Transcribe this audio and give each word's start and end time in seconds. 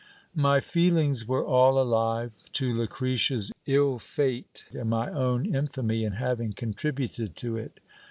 My 0.33 0.59
feelings 0.61 1.27
were 1.27 1.45
all 1.45 1.79
alive 1.79 2.31
to 2.53 2.73
Lucretia's 2.73 3.51
ill 3.67 3.99
fate, 3.99 4.65
and 4.73 4.89
my 4.89 5.11
own 5.11 5.45
infamy 5.45 6.03
in 6.03 6.13
having 6.13 6.53
contributed 6.53 7.35
to 7.35 7.55
it. 7.55 7.79